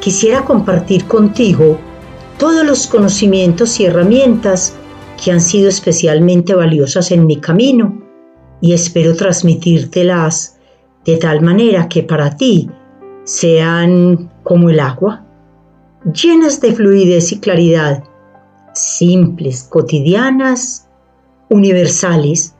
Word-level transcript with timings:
Quisiera 0.00 0.44
compartir 0.44 1.06
contigo 1.06 1.78
todos 2.38 2.64
los 2.64 2.86
conocimientos 2.86 3.80
y 3.80 3.86
herramientas 3.86 4.74
que 5.22 5.32
han 5.32 5.40
sido 5.40 5.68
especialmente 5.68 6.54
valiosas 6.54 7.10
en 7.10 7.26
mi 7.26 7.40
camino 7.40 8.02
y 8.60 8.72
espero 8.72 9.14
transmitírtelas 9.16 10.58
de 11.04 11.16
tal 11.16 11.40
manera 11.40 11.88
que 11.88 12.02
para 12.02 12.36
ti 12.36 12.68
sean 13.24 14.30
como 14.42 14.70
el 14.70 14.80
agua, 14.80 15.24
llenas 16.12 16.60
de 16.60 16.72
fluidez 16.72 17.32
y 17.32 17.40
claridad, 17.40 18.04
simples, 18.74 19.64
cotidianas, 19.64 20.88
universales, 21.48 22.54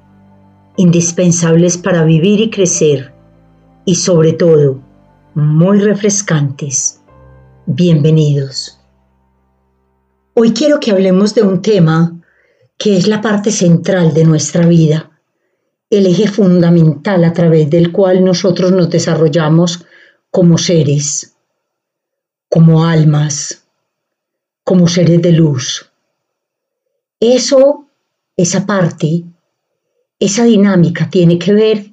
indispensables 0.76 1.76
para 1.78 2.04
vivir 2.04 2.40
y 2.40 2.50
crecer 2.50 3.12
y 3.84 3.94
sobre 3.94 4.32
todo 4.32 4.80
muy 5.34 5.80
refrescantes. 5.80 7.00
Bienvenidos. 7.68 8.78
Hoy 10.34 10.52
quiero 10.52 10.78
que 10.78 10.92
hablemos 10.92 11.34
de 11.34 11.42
un 11.42 11.62
tema 11.62 12.22
que 12.78 12.96
es 12.96 13.08
la 13.08 13.20
parte 13.20 13.50
central 13.50 14.14
de 14.14 14.24
nuestra 14.24 14.64
vida, 14.64 15.20
el 15.90 16.06
eje 16.06 16.28
fundamental 16.28 17.24
a 17.24 17.32
través 17.32 17.68
del 17.68 17.90
cual 17.90 18.24
nosotros 18.24 18.70
nos 18.70 18.88
desarrollamos 18.88 19.84
como 20.30 20.58
seres, 20.58 21.34
como 22.48 22.84
almas, 22.84 23.66
como 24.62 24.86
seres 24.86 25.20
de 25.20 25.32
luz. 25.32 25.90
Eso, 27.18 27.88
esa 28.36 28.64
parte, 28.64 29.24
esa 30.20 30.44
dinámica 30.44 31.10
tiene 31.10 31.36
que 31.36 31.52
ver 31.52 31.90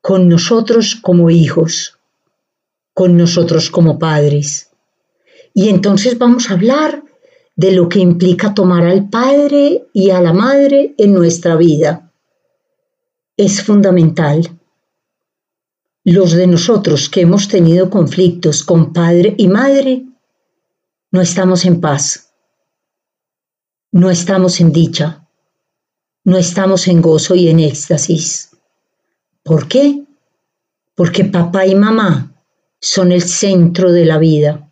con 0.00 0.28
nosotros 0.28 0.96
como 0.96 1.30
hijos, 1.30 1.96
con 2.92 3.16
nosotros 3.16 3.70
como 3.70 4.00
padres. 4.00 4.65
Y 5.58 5.70
entonces 5.70 6.18
vamos 6.18 6.50
a 6.50 6.52
hablar 6.52 7.02
de 7.56 7.72
lo 7.72 7.88
que 7.88 7.98
implica 7.98 8.52
tomar 8.52 8.84
al 8.84 9.08
padre 9.08 9.88
y 9.94 10.10
a 10.10 10.20
la 10.20 10.34
madre 10.34 10.94
en 10.98 11.14
nuestra 11.14 11.56
vida. 11.56 12.12
Es 13.38 13.62
fundamental. 13.62 14.60
Los 16.04 16.32
de 16.32 16.46
nosotros 16.46 17.08
que 17.08 17.22
hemos 17.22 17.48
tenido 17.48 17.88
conflictos 17.88 18.62
con 18.62 18.92
padre 18.92 19.34
y 19.38 19.48
madre, 19.48 20.04
no 21.10 21.22
estamos 21.22 21.64
en 21.64 21.80
paz, 21.80 22.34
no 23.92 24.10
estamos 24.10 24.60
en 24.60 24.72
dicha, 24.72 25.26
no 26.24 26.36
estamos 26.36 26.86
en 26.86 27.00
gozo 27.00 27.34
y 27.34 27.48
en 27.48 27.60
éxtasis. 27.60 28.50
¿Por 29.42 29.68
qué? 29.68 30.04
Porque 30.94 31.24
papá 31.24 31.64
y 31.64 31.74
mamá 31.74 32.34
son 32.78 33.10
el 33.10 33.22
centro 33.22 33.90
de 33.90 34.04
la 34.04 34.18
vida 34.18 34.65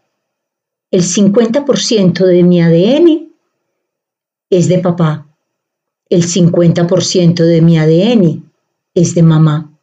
el 0.94 1.03
50% 1.03 2.25
de 2.25 2.44
mi 2.44 2.62
ADN 2.62 3.32
es 4.49 4.69
de 4.69 4.78
papá, 4.78 5.27
el 6.09 6.22
50% 6.22 7.43
de 7.43 7.60
mi 7.60 7.78
ADN 7.78 8.49
es 8.94 9.16
de 9.16 9.25
mamá. 9.25 9.77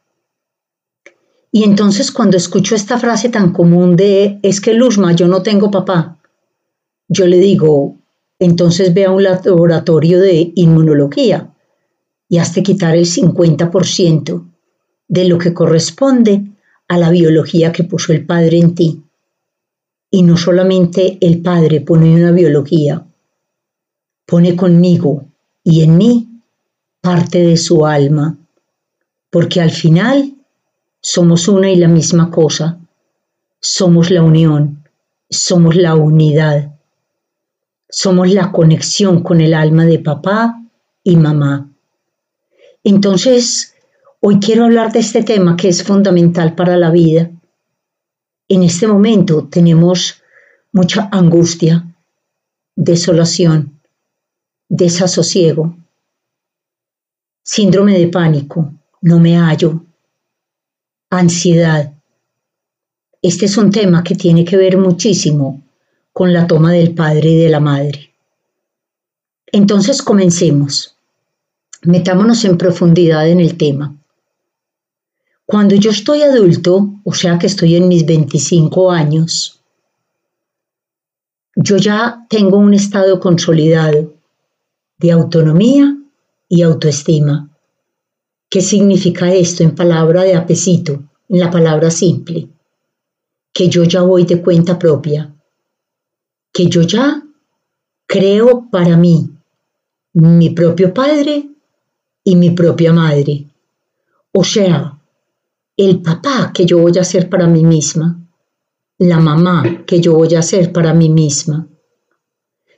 Y 1.51 1.65
entonces 1.65 2.13
cuando 2.13 2.37
escucho 2.37 2.75
esta 2.75 2.97
frase 2.97 3.27
tan 3.27 3.51
común 3.51 3.97
de 3.97 4.39
es 4.41 4.61
que 4.61 4.73
Luzma, 4.73 5.11
yo 5.11 5.27
no 5.27 5.43
tengo 5.43 5.69
papá, 5.69 6.17
yo 7.09 7.27
le 7.27 7.39
digo, 7.39 7.97
entonces 8.39 8.93
ve 8.93 9.03
a 9.03 9.11
un 9.11 9.23
laboratorio 9.23 10.21
de 10.21 10.53
inmunología 10.55 11.53
y 12.29 12.37
hazte 12.37 12.63
quitar 12.63 12.95
el 12.95 13.05
50% 13.05 14.49
de 15.09 15.25
lo 15.25 15.37
que 15.37 15.53
corresponde 15.53 16.53
a 16.87 16.97
la 16.97 17.09
biología 17.09 17.73
que 17.73 17.83
puso 17.83 18.13
el 18.13 18.25
padre 18.25 18.59
en 18.59 18.75
ti. 18.75 19.03
Y 20.11 20.23
no 20.23 20.35
solamente 20.35 21.17
el 21.21 21.41
Padre 21.41 21.81
pone 21.81 22.13
una 22.13 22.31
biología, 22.31 23.03
pone 24.25 24.55
conmigo 24.55 25.25
y 25.63 25.83
en 25.83 25.97
mí 25.97 26.27
parte 26.99 27.39
de 27.39 27.57
su 27.57 27.85
alma, 27.85 28.37
porque 29.29 29.61
al 29.61 29.71
final 29.71 30.35
somos 30.99 31.47
una 31.47 31.71
y 31.71 31.77
la 31.77 31.87
misma 31.87 32.29
cosa, 32.29 32.77
somos 33.59 34.11
la 34.11 34.21
unión, 34.21 34.83
somos 35.29 35.75
la 35.75 35.95
unidad, 35.95 36.75
somos 37.89 38.31
la 38.31 38.51
conexión 38.51 39.23
con 39.23 39.41
el 39.41 39.53
alma 39.53 39.85
de 39.85 39.99
papá 39.99 40.61
y 41.03 41.15
mamá. 41.15 41.69
Entonces, 42.83 43.75
hoy 44.19 44.39
quiero 44.39 44.65
hablar 44.65 44.91
de 44.91 44.99
este 44.99 45.23
tema 45.23 45.55
que 45.55 45.69
es 45.69 45.83
fundamental 45.83 46.53
para 46.55 46.77
la 46.77 46.91
vida 46.91 47.31
en 48.53 48.63
este 48.63 48.85
momento 48.85 49.47
tenemos 49.49 50.21
mucha 50.73 51.07
angustia, 51.09 51.95
desolación, 52.75 53.79
desasosiego, 54.67 55.77
síndrome 57.41 57.97
de 57.97 58.09
pánico, 58.09 58.73
no 58.99 59.19
me 59.19 59.37
hallo, 59.37 59.85
ansiedad. 61.09 61.93
Este 63.21 63.45
es 63.45 63.55
un 63.55 63.71
tema 63.71 64.03
que 64.03 64.15
tiene 64.15 64.43
que 64.43 64.57
ver 64.57 64.77
muchísimo 64.77 65.63
con 66.11 66.33
la 66.33 66.45
toma 66.45 66.73
del 66.73 66.93
padre 66.93 67.29
y 67.29 67.37
de 67.37 67.49
la 67.49 67.61
madre. 67.61 68.13
Entonces 69.45 70.01
comencemos. 70.01 70.97
Metámonos 71.83 72.43
en 72.43 72.57
profundidad 72.57 73.29
en 73.29 73.39
el 73.39 73.55
tema. 73.55 73.95
Cuando 75.51 75.75
yo 75.75 75.91
estoy 75.91 76.21
adulto, 76.21 76.93
o 77.03 77.13
sea 77.13 77.37
que 77.37 77.47
estoy 77.47 77.75
en 77.75 77.89
mis 77.89 78.05
25 78.05 78.89
años, 78.89 79.59
yo 81.57 81.75
ya 81.75 82.25
tengo 82.29 82.55
un 82.55 82.73
estado 82.73 83.19
consolidado 83.19 84.13
de 84.97 85.11
autonomía 85.11 85.97
y 86.47 86.61
autoestima. 86.61 87.49
¿Qué 88.49 88.61
significa 88.61 89.33
esto 89.33 89.63
en 89.63 89.75
palabra 89.75 90.23
de 90.23 90.35
apesito, 90.35 91.03
en 91.27 91.39
la 91.41 91.51
palabra 91.51 91.91
simple? 91.91 92.47
Que 93.51 93.67
yo 93.67 93.83
ya 93.83 94.03
voy 94.03 94.23
de 94.23 94.41
cuenta 94.41 94.79
propia, 94.79 95.35
que 96.53 96.67
yo 96.67 96.83
ya 96.83 97.21
creo 98.05 98.69
para 98.71 98.95
mí 98.95 99.29
mi 100.13 100.51
propio 100.51 100.93
padre 100.93 101.49
y 102.23 102.37
mi 102.37 102.51
propia 102.51 102.93
madre. 102.93 103.47
O 104.31 104.45
sea, 104.45 104.97
el 105.85 106.01
papá 106.01 106.51
que 106.53 106.65
yo 106.65 106.79
voy 106.79 106.97
a 106.99 107.03
ser 107.03 107.27
para 107.27 107.47
mí 107.47 107.63
misma, 107.63 108.19
la 108.99 109.19
mamá 109.19 109.83
que 109.87 109.99
yo 109.99 110.13
voy 110.13 110.35
a 110.35 110.41
ser 110.43 110.71
para 110.71 110.93
mí 110.93 111.09
misma. 111.09 111.67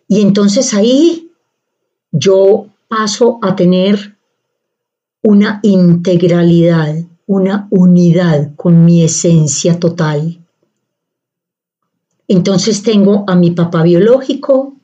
Y 0.07 0.21
entonces 0.21 0.73
ahí 0.73 1.29
yo 2.11 2.67
paso 2.87 3.39
a 3.41 3.55
tener 3.55 4.17
una 5.21 5.59
integralidad, 5.63 6.95
una 7.25 7.67
unidad 7.71 8.55
con 8.55 8.85
mi 8.85 9.03
esencia 9.03 9.79
total. 9.79 10.39
Entonces 12.27 12.83
tengo 12.83 13.25
a 13.27 13.35
mi 13.35 13.51
papá 13.51 13.83
biológico, 13.83 14.75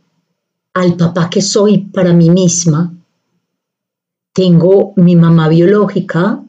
al 0.74 0.98
papá 0.98 1.30
que 1.30 1.42
soy 1.42 1.86
para 1.86 2.14
mí 2.14 2.30
misma, 2.30 2.94
tengo 4.34 4.94
mi 4.98 5.16
mamá 5.16 5.48
biológica, 5.48 6.44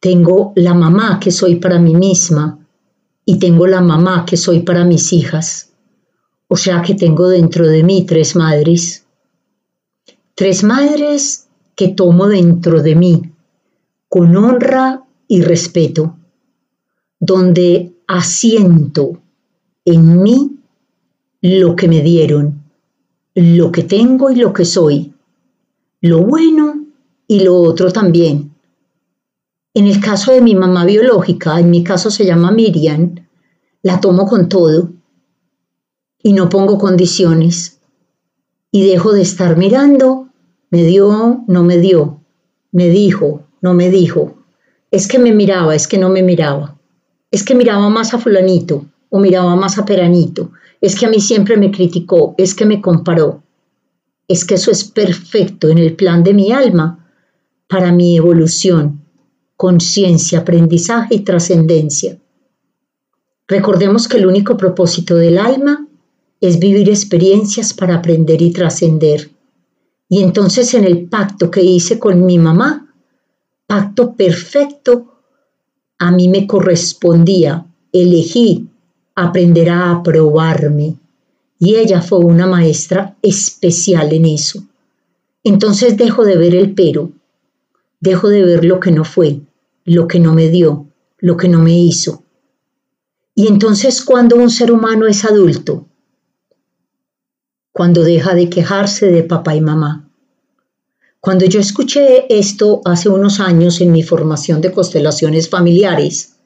tengo 0.00 0.52
la 0.54 0.74
mamá 0.74 1.18
que 1.20 1.30
soy 1.30 1.56
para 1.56 1.78
mí 1.78 1.94
misma 1.94 2.58
y 3.24 3.38
tengo 3.38 3.66
la 3.66 3.80
mamá 3.80 4.24
que 4.24 4.36
soy 4.36 4.60
para 4.60 4.84
mis 4.84 5.12
hijas. 5.12 5.72
O 6.46 6.56
sea 6.56 6.82
que 6.82 6.94
tengo 6.94 7.28
dentro 7.28 7.66
de 7.66 7.82
mí 7.82 8.06
tres 8.06 8.36
madres. 8.36 9.04
Tres 10.34 10.62
madres 10.62 11.48
que 11.74 11.88
tomo 11.88 12.28
dentro 12.28 12.82
de 12.82 12.94
mí 12.94 13.22
con 14.08 14.34
honra 14.36 15.04
y 15.26 15.42
respeto, 15.42 16.16
donde 17.20 17.92
asiento 18.06 19.20
en 19.84 20.22
mí 20.22 20.56
lo 21.42 21.76
que 21.76 21.88
me 21.88 22.00
dieron, 22.00 22.62
lo 23.34 23.70
que 23.70 23.82
tengo 23.82 24.30
y 24.30 24.36
lo 24.36 24.54
que 24.54 24.64
soy, 24.64 25.12
lo 26.00 26.22
bueno 26.22 26.86
y 27.26 27.40
lo 27.40 27.56
otro 27.56 27.92
también 27.92 28.57
en 29.78 29.86
el 29.86 30.00
caso 30.00 30.32
de 30.32 30.40
mi 30.40 30.56
mamá 30.56 30.84
biológica, 30.84 31.60
en 31.60 31.70
mi 31.70 31.84
caso 31.84 32.10
se 32.10 32.24
llama 32.24 32.50
Miriam, 32.50 33.14
la 33.82 34.00
tomo 34.00 34.26
con 34.26 34.48
todo 34.48 34.90
y 36.20 36.32
no 36.32 36.48
pongo 36.48 36.78
condiciones. 36.78 37.78
Y 38.72 38.88
dejo 38.88 39.12
de 39.12 39.22
estar 39.22 39.56
mirando, 39.56 40.30
me 40.70 40.82
dio, 40.82 41.44
no 41.46 41.62
me 41.62 41.78
dio, 41.78 42.24
me 42.72 42.88
dijo, 42.88 43.46
no 43.60 43.72
me 43.72 43.88
dijo, 43.88 44.42
es 44.90 45.06
que 45.06 45.20
me 45.20 45.32
miraba, 45.32 45.76
es 45.76 45.86
que 45.86 45.96
no 45.98 46.08
me 46.08 46.24
miraba, 46.24 46.76
es 47.30 47.44
que 47.44 47.54
miraba 47.54 47.88
más 47.88 48.12
a 48.14 48.18
fulanito 48.18 48.84
o 49.10 49.20
miraba 49.20 49.54
más 49.54 49.78
a 49.78 49.84
peranito, 49.84 50.50
es 50.80 50.98
que 50.98 51.06
a 51.06 51.08
mí 51.08 51.20
siempre 51.20 51.56
me 51.56 51.70
criticó, 51.70 52.34
es 52.36 52.56
que 52.56 52.66
me 52.66 52.80
comparó, 52.80 53.44
es 54.26 54.44
que 54.44 54.54
eso 54.56 54.72
es 54.72 54.82
perfecto 54.82 55.68
en 55.68 55.78
el 55.78 55.94
plan 55.94 56.24
de 56.24 56.34
mi 56.34 56.50
alma 56.50 57.08
para 57.68 57.92
mi 57.92 58.16
evolución, 58.16 59.04
conciencia, 59.58 60.38
aprendizaje 60.38 61.16
y 61.16 61.20
trascendencia. 61.20 62.16
Recordemos 63.48 64.06
que 64.06 64.18
el 64.18 64.26
único 64.26 64.56
propósito 64.56 65.16
del 65.16 65.36
alma 65.36 65.84
es 66.40 66.60
vivir 66.60 66.88
experiencias 66.88 67.74
para 67.74 67.96
aprender 67.96 68.40
y 68.40 68.52
trascender. 68.52 69.30
Y 70.08 70.22
entonces 70.22 70.74
en 70.74 70.84
el 70.84 71.08
pacto 71.08 71.50
que 71.50 71.60
hice 71.60 71.98
con 71.98 72.24
mi 72.24 72.38
mamá, 72.38 72.94
pacto 73.66 74.14
perfecto, 74.14 75.22
a 75.98 76.12
mí 76.12 76.28
me 76.28 76.46
correspondía, 76.46 77.66
elegí 77.92 78.68
aprender 79.16 79.70
a 79.70 79.90
aprobarme. 79.90 80.94
Y 81.58 81.74
ella 81.74 82.00
fue 82.00 82.20
una 82.20 82.46
maestra 82.46 83.16
especial 83.22 84.12
en 84.12 84.26
eso. 84.26 84.62
Entonces 85.42 85.96
dejo 85.96 86.24
de 86.24 86.36
ver 86.36 86.54
el 86.54 86.74
pero, 86.74 87.10
dejo 87.98 88.28
de 88.28 88.44
ver 88.44 88.64
lo 88.64 88.78
que 88.78 88.92
no 88.92 89.04
fue, 89.04 89.40
lo 89.88 90.06
que 90.06 90.20
no 90.20 90.34
me 90.34 90.48
dio, 90.48 90.86
lo 91.18 91.36
que 91.36 91.48
no 91.48 91.60
me 91.60 91.78
hizo. 91.78 92.24
Y 93.34 93.46
entonces 93.46 94.02
cuando 94.02 94.36
un 94.36 94.50
ser 94.50 94.70
humano 94.70 95.06
es 95.06 95.24
adulto, 95.24 95.88
cuando 97.72 98.02
deja 98.02 98.34
de 98.34 98.50
quejarse 98.50 99.06
de 99.06 99.22
papá 99.22 99.54
y 99.54 99.60
mamá. 99.60 100.10
Cuando 101.20 101.46
yo 101.46 101.60
escuché 101.60 102.26
esto 102.28 102.82
hace 102.84 103.08
unos 103.08 103.40
años 103.40 103.80
en 103.80 103.92
mi 103.92 104.02
formación 104.02 104.60
de 104.60 104.72
constelaciones 104.72 105.48
familiares, 105.48 106.36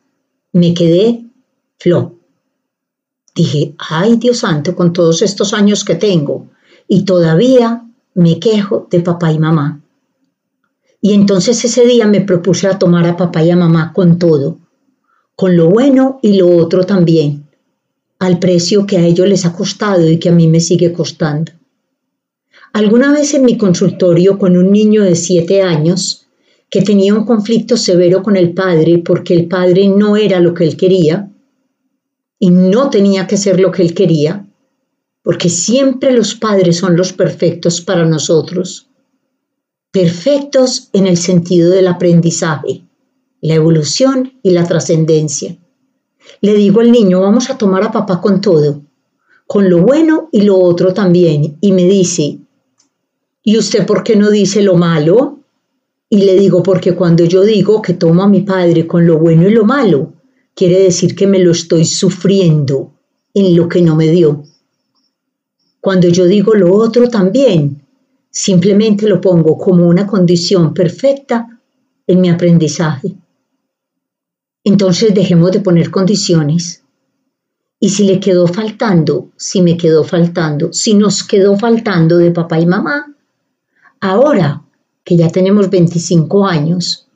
me 0.53 0.73
quedé 0.73 1.25
flo. 1.79 2.19
Dije, 3.35 3.75
ay 3.79 4.17
Dios 4.17 4.39
santo, 4.39 4.77
con 4.77 4.93
todos 4.93 5.23
estos 5.23 5.53
años 5.53 5.85
que 5.85 5.94
tengo, 5.97 6.49
y 6.87 7.05
todavía 7.05 7.89
me 8.15 8.39
quejo 8.39 8.87
de 8.91 9.00
papá 9.00 9.33
y 9.33 9.39
mamá. 9.39 9.81
Y 11.04 11.14
entonces 11.14 11.64
ese 11.64 11.84
día 11.84 12.06
me 12.06 12.20
propuse 12.20 12.69
a 12.69 12.78
tomar 12.78 13.06
a 13.08 13.16
papá 13.16 13.43
y 13.43 13.50
a 13.50 13.56
mamá 13.56 13.93
con 13.93 14.20
todo, 14.20 14.60
con 15.34 15.56
lo 15.56 15.69
bueno 15.69 16.20
y 16.22 16.34
lo 16.38 16.49
otro 16.56 16.84
también, 16.84 17.49
al 18.20 18.38
precio 18.38 18.87
que 18.87 18.99
a 18.99 19.04
ellos 19.04 19.28
les 19.28 19.44
ha 19.44 19.52
costado 19.52 20.08
y 20.08 20.20
que 20.20 20.28
a 20.28 20.32
mí 20.32 20.46
me 20.46 20.60
sigue 20.60 20.93
costando. 20.93 21.50
Alguna 22.72 23.12
vez 23.12 23.34
en 23.34 23.44
mi 23.44 23.58
consultorio 23.58 24.38
con 24.38 24.56
un 24.56 24.70
niño 24.70 25.02
de 25.02 25.16
siete 25.16 25.62
años 25.62 26.28
que 26.70 26.82
tenía 26.82 27.14
un 27.14 27.26
conflicto 27.26 27.76
severo 27.76 28.22
con 28.22 28.37
el 28.37 28.55
padre 28.55 29.02
porque 29.05 29.34
el 29.34 29.48
padre 29.48 29.88
no 29.88 30.16
era 30.16 30.38
lo 30.38 30.55
que 30.55 30.62
él 30.62 30.76
quería 30.76 31.28
y 32.38 32.50
no 32.50 32.90
tenía 32.90 33.26
que 33.26 33.37
ser 33.37 33.58
lo 33.58 33.72
que 33.72 33.82
él 33.82 33.93
quería, 33.93 34.46
porque 35.25 35.48
siempre 35.48 36.12
los 36.12 36.37
padres 36.37 36.76
son 36.76 36.96
los 36.96 37.12
perfectos 37.12 37.81
para 37.81 38.05
nosotros, 38.05 38.88
perfectos 39.93 40.89
en 40.94 41.06
el 41.06 41.19
sentido 41.19 41.71
del 41.71 41.87
aprendizaje, 41.87 42.83
la 43.43 43.55
evolución 43.55 44.33
y 44.43 44.50
la 44.50 44.67
trascendencia. 44.67 45.56
Le 46.41 46.55
digo 46.55 46.81
al 46.81 46.91
niño, 46.91 47.21
vamos 47.21 47.50
a 47.50 47.59
tomar 47.59 47.85
a 47.85 47.93
papá 47.93 48.21
con 48.21 48.41
todo, 48.41 48.81
con 49.47 49.69
lo 49.69 49.83
bueno 49.83 50.31
y 50.33 50.43
lo 50.43 50.59
otro 50.59 50.94
también. 50.94 51.59
Y 51.61 51.73
me 51.73 51.85
dice, 51.85 52.39
¿y 53.43 53.59
usted 53.59 53.85
por 53.85 54.03
qué 54.03 54.17
no 54.17 54.31
dice 54.31 54.62
lo 54.62 54.77
malo? 54.77 55.41
Y 56.09 56.23
le 56.23 56.39
digo, 56.39 56.62
porque 56.62 56.94
cuando 56.94 57.25
yo 57.25 57.43
digo 57.43 57.83
que 57.83 57.93
tomo 57.93 58.23
a 58.23 58.29
mi 58.29 58.41
padre 58.41 58.87
con 58.87 59.06
lo 59.06 59.19
bueno 59.19 59.47
y 59.47 59.50
lo 59.50 59.65
malo, 59.65 60.15
quiere 60.55 60.79
decir 60.79 61.15
que 61.15 61.27
me 61.27 61.39
lo 61.39 61.50
estoy 61.50 61.85
sufriendo 61.85 62.94
en 63.35 63.55
lo 63.56 63.69
que 63.69 63.83
no 63.83 63.94
me 63.94 64.09
dio. 64.09 64.44
Cuando 65.83 66.09
yo 66.09 66.25
digo 66.25 66.55
lo 66.55 66.75
otro 66.75 67.11
también, 67.11 67.81
simplemente 68.32 69.06
lo 69.08 69.20
pongo 69.20 69.56
como 69.58 69.87
una 69.87 70.06
condición 70.06 70.73
perfecta 70.73 71.61
en 72.06 72.20
mi 72.20 72.31
aprendizaje. 72.31 73.14
Entonces 74.64 75.14
dejemos 75.14 75.52
de 75.52 75.61
poner 75.61 75.90
condiciones. 75.90 76.82
Y 77.79 77.90
si 77.90 78.05
le 78.05 78.20
quedó 78.20 78.46
faltando, 78.46 79.29
si 79.37 79.61
me 79.61 79.76
quedó 79.76 80.03
faltando, 80.03 80.72
si 80.72 80.94
nos 80.94 81.22
quedó 81.24 81.58
faltando 81.58 82.17
de 82.17 82.31
papá 82.31 82.58
y 82.58 82.67
mamá, 82.67 83.15
ahora 84.01 84.62
que 85.05 85.17
ya 85.17 85.29
tenemos 85.29 85.69
25 85.69 86.46
años, 86.46 87.08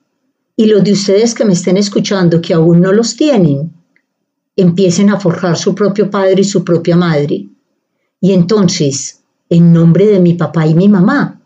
y 0.57 0.67
los 0.67 0.83
de 0.83 0.93
ustedes 0.93 1.35
que 1.35 1.45
me 1.45 1.53
estén 1.53 1.77
escuchando 1.77 2.41
que 2.41 2.53
aún 2.53 2.81
no 2.81 2.93
los 2.93 3.17
tienen, 3.17 3.73
empiecen 4.57 5.11
a 5.11 5.21
forjar 5.21 5.57
su 5.57 5.75
propio 5.75 6.11
padre 6.11 6.41
y 6.41 6.45
su 6.45 6.65
propia 6.65 6.97
madre. 6.97 7.49
Y 8.21 8.33
entonces, 8.33 9.16
en 9.49 9.73
nombre 9.73 10.07
de 10.07 10.21
mi 10.21 10.35
papá 10.35 10.67
y 10.67 10.75
mi 10.75 10.89
mamá, 10.89 11.41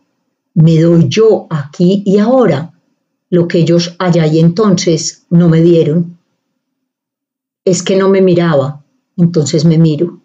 me 0.54 0.80
doy 0.80 1.08
yo 1.08 1.46
aquí 1.50 2.02
y 2.04 2.18
ahora 2.18 2.72
lo 3.30 3.46
que 3.46 3.58
ellos 3.58 3.94
allá 3.98 4.26
y 4.26 4.40
entonces 4.40 5.24
no 5.30 5.48
me 5.48 5.62
dieron. 5.62 6.18
Es 7.64 7.82
que 7.82 7.96
no 7.96 8.08
me 8.08 8.20
miraba, 8.20 8.84
entonces 9.16 9.64
me 9.64 9.78
miro. 9.78 10.20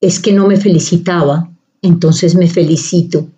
Es 0.00 0.18
que 0.20 0.32
no 0.32 0.46
me 0.46 0.56
felicitaba, 0.56 1.50
entonces 1.80 2.34
me 2.34 2.48
felicito. 2.48 3.28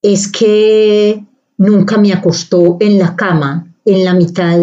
Es 0.00 0.28
que 0.28 1.24
nunca 1.58 1.98
me 1.98 2.12
acostó 2.12 2.78
en 2.80 2.98
la 2.98 3.14
cama, 3.16 3.74
en 3.84 4.04
la 4.04 4.14
mitad 4.14 4.58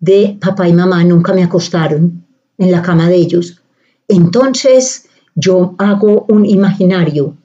de 0.00 0.38
papá 0.40 0.68
y 0.68 0.72
mamá, 0.72 1.04
nunca 1.04 1.32
me 1.32 1.44
acostaron 1.44 2.24
en 2.58 2.72
la 2.72 2.82
cama 2.82 3.08
de 3.08 3.16
ellos. 3.16 3.62
Entonces 4.08 5.06
yo 5.40 5.74
hago 5.78 6.26
un 6.28 6.44
imaginario 6.44 7.36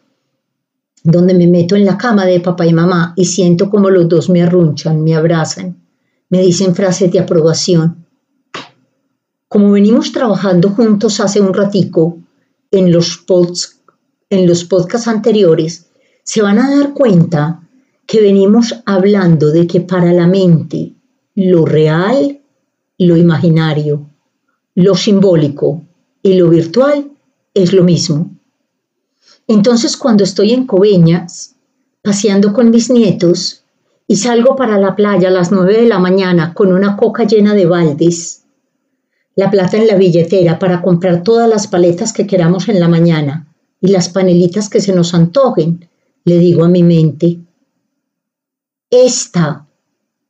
donde 1.04 1.34
me 1.34 1.48
meto 1.48 1.76
en 1.76 1.86
la 1.86 1.98
cama 1.98 2.26
de 2.26 2.40
papá 2.40 2.66
y 2.66 2.74
mamá 2.74 3.14
y 3.16 3.26
siento 3.26 3.70
como 3.70 3.90
los 3.90 4.10
dos 4.10 4.30
me 4.30 4.42
arrunchan, 4.42 5.04
me 5.04 5.16
abrazan, 5.16 5.78
me 6.30 6.42
dicen 6.42 6.76
frases 6.76 7.12
de 7.12 7.20
aprobación. 7.20 8.06
Como 9.48 9.72
venimos 9.72 10.12
trabajando 10.12 10.72
juntos 10.72 11.20
hace 11.20 11.40
un 11.40 11.54
ratico 11.54 12.18
en 12.72 12.92
los, 12.92 13.18
pods, 13.18 13.80
en 14.30 14.48
los 14.48 14.66
podcasts 14.66 15.08
anteriores, 15.08 15.86
se 16.24 16.42
van 16.42 16.58
a 16.58 16.76
dar 16.76 16.94
cuenta 16.94 17.62
que 18.08 18.22
venimos 18.22 18.76
hablando 18.86 19.52
de 19.52 19.68
que 19.68 19.82
para 19.82 20.12
la 20.12 20.28
mente 20.28 20.94
lo 21.36 21.66
real, 21.66 22.42
lo 22.98 23.16
imaginario, 23.16 24.10
lo 24.74 24.96
simbólico 24.96 25.84
y 26.24 26.34
lo 26.34 26.50
virtual 26.50 27.12
es 27.56 27.74
lo 27.74 27.84
mismo. 27.84 28.30
Entonces 29.48 29.98
cuando 29.98 30.24
estoy 30.24 30.52
en 30.52 30.68
Coveñas, 30.68 31.56
paseando 32.04 32.54
con 32.54 32.70
mis 32.70 32.92
nietos, 32.92 33.64
y 34.08 34.18
salgo 34.18 34.56
para 34.56 34.78
la 34.78 34.96
playa 34.96 35.30
a 35.30 35.32
las 35.32 35.52
nueve 35.52 35.80
de 35.80 35.88
la 35.88 35.98
mañana 35.98 36.54
con 36.54 36.72
una 36.72 36.96
coca 36.96 37.24
llena 37.24 37.56
de 37.56 37.66
baldes, 37.66 38.44
la 39.36 39.50
plata 39.50 39.78
en 39.78 39.88
la 39.88 39.96
billetera 39.96 40.60
para 40.60 40.82
comprar 40.82 41.24
todas 41.24 41.50
las 41.50 41.68
paletas 41.68 42.14
que 42.14 42.28
queramos 42.28 42.70
en 42.70 42.80
la 42.80 42.88
mañana 42.88 43.48
y 43.82 43.88
las 43.88 44.10
panelitas 44.10 44.70
que 44.70 44.80
se 44.80 44.94
nos 44.94 45.14
antojen, 45.14 45.90
le 46.24 46.38
digo 46.38 46.64
a 46.64 46.70
mi 46.70 46.84
mente, 46.84 47.40
esta 48.90 49.68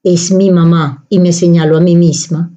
es 0.04 0.32
mi 0.32 0.52
mamá 0.52 1.06
y 1.10 1.20
me 1.20 1.34
señalo 1.34 1.78
a 1.78 1.82
mí 1.82 1.96
misma 1.96 2.52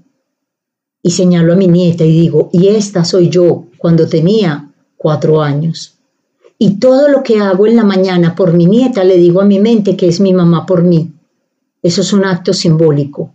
y 1.02 1.10
señalo 1.10 1.52
a 1.52 1.56
mi 1.56 1.66
nieta 1.66 2.04
y 2.04 2.12
digo, 2.12 2.50
y 2.52 2.68
esta 2.68 3.04
soy 3.04 3.28
yo 3.28 3.67
cuando 3.78 4.08
tenía 4.08 4.70
cuatro 4.96 5.40
años. 5.40 5.94
Y 6.58 6.78
todo 6.78 7.08
lo 7.08 7.22
que 7.22 7.40
hago 7.40 7.66
en 7.66 7.76
la 7.76 7.84
mañana 7.84 8.34
por 8.34 8.52
mi 8.52 8.66
nieta 8.66 9.04
le 9.04 9.16
digo 9.16 9.40
a 9.40 9.44
mi 9.44 9.60
mente 9.60 9.96
que 9.96 10.08
es 10.08 10.20
mi 10.20 10.34
mamá 10.34 10.66
por 10.66 10.82
mí. 10.82 11.12
Eso 11.82 12.00
es 12.00 12.12
un 12.12 12.24
acto 12.24 12.52
simbólico. 12.52 13.32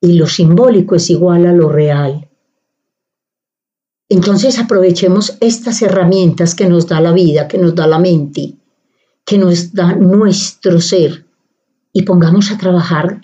Y 0.00 0.14
lo 0.14 0.26
simbólico 0.26 0.94
es 0.94 1.10
igual 1.10 1.46
a 1.46 1.52
lo 1.52 1.68
real. 1.68 2.28
Entonces 4.08 4.58
aprovechemos 4.58 5.36
estas 5.40 5.82
herramientas 5.82 6.54
que 6.54 6.68
nos 6.68 6.88
da 6.88 7.00
la 7.00 7.12
vida, 7.12 7.46
que 7.46 7.58
nos 7.58 7.74
da 7.74 7.86
la 7.86 7.98
mente, 7.98 8.54
que 9.24 9.38
nos 9.38 9.72
da 9.72 9.94
nuestro 9.94 10.80
ser 10.80 11.26
y 11.92 12.02
pongamos 12.02 12.50
a 12.50 12.58
trabajar 12.58 13.20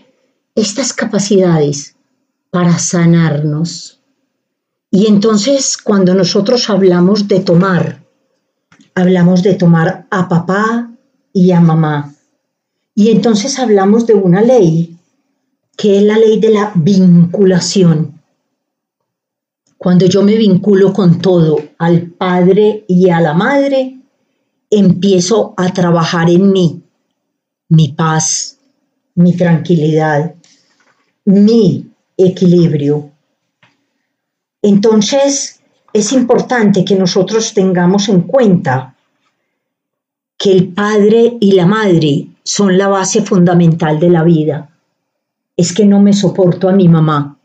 estas 0.54 0.92
capacidades 0.92 1.96
para 2.50 2.78
sanarnos. 2.78 3.95
Y 4.98 5.08
entonces 5.08 5.76
cuando 5.76 6.14
nosotros 6.14 6.70
hablamos 6.70 7.28
de 7.28 7.40
tomar, 7.40 8.02
hablamos 8.94 9.42
de 9.42 9.52
tomar 9.52 10.06
a 10.10 10.26
papá 10.26 10.90
y 11.34 11.50
a 11.50 11.60
mamá. 11.60 12.14
Y 12.94 13.10
entonces 13.10 13.58
hablamos 13.58 14.06
de 14.06 14.14
una 14.14 14.40
ley 14.40 14.96
que 15.76 15.98
es 15.98 16.02
la 16.02 16.16
ley 16.16 16.40
de 16.40 16.48
la 16.48 16.72
vinculación. 16.74 18.22
Cuando 19.76 20.06
yo 20.06 20.22
me 20.22 20.34
vinculo 20.34 20.94
con 20.94 21.20
todo, 21.20 21.58
al 21.76 22.00
padre 22.12 22.86
y 22.88 23.10
a 23.10 23.20
la 23.20 23.34
madre, 23.34 24.00
empiezo 24.70 25.52
a 25.58 25.74
trabajar 25.74 26.30
en 26.30 26.52
mí, 26.52 26.82
mi 27.68 27.88
paz, 27.88 28.56
mi 29.14 29.36
tranquilidad, 29.36 30.36
mi 31.26 31.86
equilibrio. 32.16 33.10
Entonces, 34.68 35.60
es 35.92 36.12
importante 36.12 36.84
que 36.84 36.96
nosotros 36.96 37.54
tengamos 37.54 38.08
en 38.08 38.22
cuenta 38.22 38.96
que 40.36 40.50
el 40.50 40.72
padre 40.72 41.36
y 41.40 41.52
la 41.52 41.66
madre 41.66 42.30
son 42.42 42.76
la 42.76 42.88
base 42.88 43.22
fundamental 43.22 44.00
de 44.00 44.10
la 44.10 44.24
vida. 44.24 44.76
Es 45.56 45.72
que 45.72 45.86
no 45.86 46.02
me 46.02 46.12
soporto 46.12 46.68
a 46.68 46.72
mi 46.72 46.88
mamá. 46.88 47.38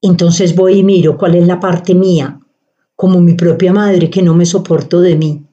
Entonces 0.00 0.56
voy 0.56 0.78
y 0.78 0.84
miro 0.84 1.18
cuál 1.18 1.34
es 1.34 1.46
la 1.46 1.60
parte 1.60 1.94
mía, 1.94 2.40
como 2.94 3.20
mi 3.20 3.34
propia 3.34 3.74
madre 3.74 4.08
que 4.08 4.22
no 4.22 4.32
me 4.32 4.46
soporto 4.46 5.02
de 5.02 5.16
mí, 5.16 5.44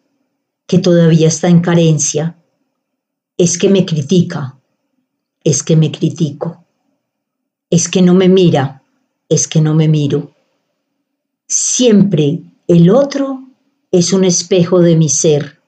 que 0.66 0.80
todavía 0.80 1.28
está 1.28 1.50
en 1.50 1.60
carencia. 1.60 2.38
Es 3.36 3.58
que 3.58 3.68
me 3.68 3.86
critica, 3.86 4.58
es 5.44 5.62
que 5.62 5.76
me 5.76 5.92
critico, 5.92 6.64
es 7.70 7.90
que 7.90 8.02
no 8.02 8.14
me 8.14 8.30
mira, 8.30 8.82
es 9.28 9.50
que 9.50 9.60
no 9.60 9.74
me 9.74 9.90
miro. 9.90 10.33
Siempre 11.56 12.42
el 12.68 12.90
otro 12.90 13.48
es 13.92 14.12
un 14.12 14.24
espejo 14.24 14.80
de 14.80 14.96
mi 14.96 15.08
ser. 15.08 15.62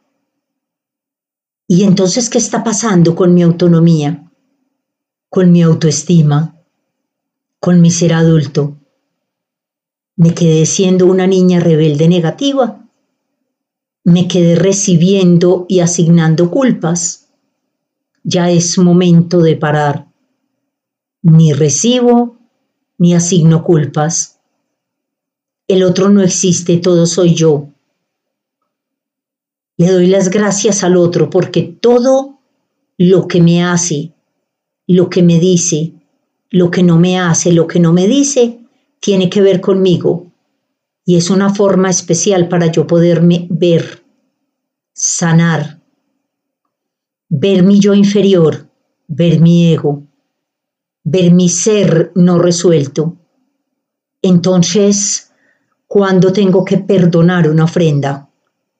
¿Y 1.67 1.83
entonces 1.83 2.27
qué 2.27 2.39
está 2.39 2.63
pasando 2.63 3.15
con 3.15 3.35
mi 3.35 3.43
autonomía? 3.43 4.31
Con 5.29 5.51
mi 5.51 5.61
autoestima, 5.61 6.59
con 7.59 7.81
mi 7.81 7.91
ser 7.91 8.13
adulto. 8.13 8.79
¿Me 10.15 10.33
quedé 10.33 10.65
siendo 10.65 11.05
una 11.05 11.27
niña 11.27 11.59
rebelde 11.59 12.07
negativa? 12.07 12.89
¿Me 14.03 14.27
quedé 14.27 14.55
recibiendo 14.55 15.67
y 15.69 15.81
asignando 15.81 16.49
culpas? 16.49 17.29
Ya 18.23 18.49
es 18.49 18.79
momento 18.79 19.39
de 19.39 19.55
parar. 19.55 20.11
Ni 21.21 21.53
recibo 21.53 22.39
ni 22.97 23.13
asigno 23.13 23.63
culpas 23.63 24.34
el 25.67 25.83
otro 25.83 26.09
no 26.09 26.21
existe, 26.21 26.77
todo 26.77 27.05
soy 27.05 27.33
yo. 27.33 27.69
Le 29.77 29.91
doy 29.91 30.07
las 30.07 30.29
gracias 30.29 30.83
al 30.83 30.95
otro 30.95 31.29
porque 31.29 31.63
todo 31.63 32.39
lo 32.97 33.27
que 33.27 33.41
me 33.41 33.63
hace, 33.63 34.13
lo 34.87 35.09
que 35.09 35.21
me 35.21 35.39
dice, 35.39 35.93
lo 36.49 36.71
que 36.71 36.83
no 36.83 36.97
me 36.97 37.19
hace, 37.19 37.51
lo 37.51 37.67
que 37.67 37.79
no 37.79 37.91
me 37.91 38.07
dice, 38.07 38.59
tiene 38.99 39.29
que 39.29 39.41
ver 39.41 39.59
conmigo. 39.59 40.31
Y 41.03 41.17
es 41.17 41.29
una 41.29 41.53
forma 41.53 41.89
especial 41.89 42.47
para 42.47 42.67
yo 42.67 42.87
poderme 42.87 43.47
ver, 43.49 44.03
sanar, 44.93 45.81
ver 47.29 47.63
mi 47.63 47.79
yo 47.79 47.93
inferior, 47.93 48.69
ver 49.07 49.39
mi 49.41 49.71
ego, 49.71 50.07
ver 51.03 51.31
mi 51.31 51.49
ser 51.49 52.11
no 52.15 52.39
resuelto. 52.39 53.17
Entonces, 54.21 55.24
cuando 55.95 56.33
tengo 56.33 56.65
que 56.65 56.79
perdonar 56.79 57.49
una 57.49 57.63
ofrenda, 57.63 58.29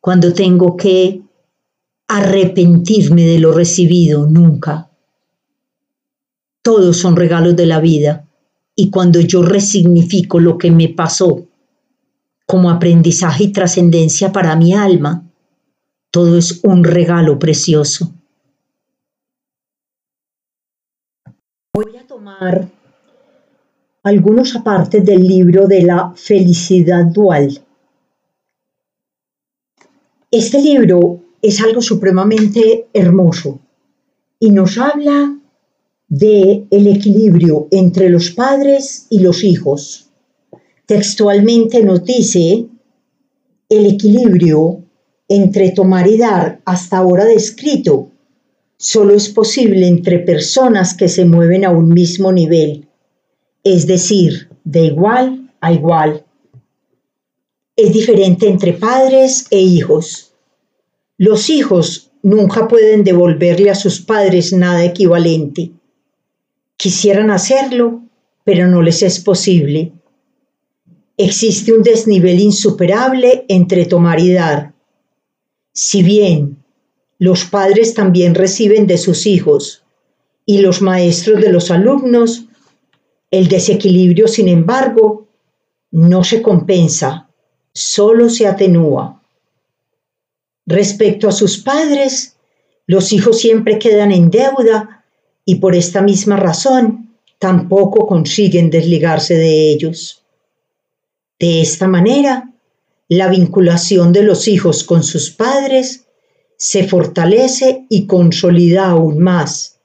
cuando 0.02 0.34
tengo 0.34 0.76
que 0.76 1.22
arrepentirme 2.10 3.24
de 3.24 3.40
lo 3.40 3.54
recibido, 3.54 4.28
nunca. 4.28 4.92
Todos 6.62 6.98
son 6.98 7.16
regalos 7.16 7.56
de 7.56 7.68
la 7.68 7.80
vida 7.80 8.28
y 8.76 8.90
cuando 8.90 9.22
yo 9.22 9.44
resignifico 9.44 10.42
lo 10.42 10.58
que 10.58 10.72
me 10.72 10.90
pasó 10.90 11.48
como 12.46 12.70
aprendizaje 12.70 13.46
y 13.46 13.54
trascendencia 13.54 14.34
para 14.34 14.58
mi 14.58 14.74
alma, 14.74 15.24
todo 16.12 16.38
es 16.38 16.60
un 16.66 16.84
regalo 16.84 17.40
precioso. 17.40 18.14
Voy 21.72 21.96
a 21.96 22.06
tomar 22.06 22.68
algunos 24.06 24.56
apartes 24.56 25.04
del 25.04 25.28
libro 25.28 25.66
de 25.66 25.82
la 25.82 26.14
felicidad 26.16 27.06
dual. 27.06 27.60
Este 30.30 30.62
libro 30.62 31.22
es 31.42 31.60
algo 31.60 31.82
supremamente 31.82 32.86
hermoso 32.94 33.62
y 34.40 34.52
nos 34.52 34.78
habla 34.78 35.36
de 36.08 36.68
el 36.70 36.86
equilibrio 36.86 37.68
entre 37.72 38.10
los 38.10 38.30
padres 38.30 39.08
y 39.10 39.22
los 39.22 39.44
hijos. 39.44 40.12
Textualmente 40.86 41.82
nos 41.82 42.06
dice 42.06 42.68
el 43.70 43.86
equilibrio 43.88 44.84
entre 45.28 45.72
tomar 45.72 46.08
y 46.08 46.20
dar 46.20 46.62
hasta 46.66 46.98
ahora 46.98 47.26
descrito 47.26 48.12
solo 48.78 49.16
es 49.16 49.30
posible 49.30 49.88
entre 49.88 50.20
personas 50.20 50.94
que 50.94 51.10
se 51.10 51.26
mueven 51.26 51.66
a 51.66 51.72
un 51.72 51.90
mismo 51.90 52.32
nivel 52.32 52.85
es 53.66 53.88
decir, 53.88 54.48
de 54.64 54.86
igual 54.86 55.52
a 55.60 55.74
igual. 55.74 56.24
Es 57.76 57.92
diferente 57.92 58.48
entre 58.48 58.74
padres 58.74 59.48
e 59.50 59.60
hijos. 59.60 60.34
Los 61.18 61.50
hijos 61.50 62.12
nunca 62.22 62.68
pueden 62.68 63.04
devolverle 63.04 63.72
a 63.72 63.76
sus 63.76 64.00
padres 64.00 64.54
nada 64.54 64.86
equivalente. 64.86 65.72
Quisieran 66.78 67.32
hacerlo, 67.32 68.04
pero 68.44 68.68
no 68.68 68.84
les 68.84 69.02
es 69.02 69.20
posible. 69.20 69.92
Existe 71.18 71.74
un 71.74 71.82
desnivel 71.82 72.40
insuperable 72.40 73.46
entre 73.48 73.86
tomar 73.86 74.20
y 74.20 74.32
dar. 74.32 74.74
Si 75.74 76.04
bien 76.04 76.64
los 77.18 77.46
padres 77.46 77.96
también 77.96 78.36
reciben 78.36 78.86
de 78.86 79.00
sus 79.00 79.26
hijos 79.26 79.84
y 80.46 80.60
los 80.60 80.84
maestros 80.84 81.42
de 81.42 81.52
los 81.52 81.72
alumnos 81.72 82.45
el 83.32 83.48
desequilibrio, 83.48 84.28
sin 84.28 84.48
embargo, 84.48 85.28
no 85.92 86.24
se 86.24 86.42
compensa, 86.42 87.30
solo 87.74 88.30
se 88.30 88.48
atenúa. 88.48 89.22
Respecto 90.66 91.28
a 91.28 91.32
sus 91.32 91.58
padres, 91.58 92.36
los 92.88 93.14
hijos 93.14 93.40
siempre 93.40 93.80
quedan 93.80 94.12
en 94.12 94.30
deuda 94.30 95.04
y 95.46 95.56
por 95.56 95.76
esta 95.76 96.02
misma 96.02 96.38
razón 96.38 97.16
tampoco 97.40 98.08
consiguen 98.08 98.70
desligarse 98.70 99.36
de 99.36 99.70
ellos. 99.72 100.24
De 101.40 101.62
esta 101.62 101.88
manera, 101.88 102.52
la 103.08 103.28
vinculación 103.28 104.12
de 104.14 104.24
los 104.24 104.48
hijos 104.48 104.84
con 104.84 105.04
sus 105.04 105.30
padres 105.30 106.06
se 106.58 106.88
fortalece 106.88 107.86
y 107.90 108.08
consolida 108.08 108.88
aún 108.88 109.20
más, 109.20 109.80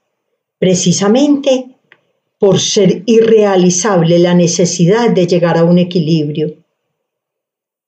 precisamente 0.57 1.70
por 2.41 2.59
ser 2.59 3.03
irrealizable 3.05 4.17
la 4.17 4.33
necesidad 4.33 5.11
de 5.11 5.27
llegar 5.27 5.59
a 5.59 5.63
un 5.63 5.77
equilibrio. 5.77 6.55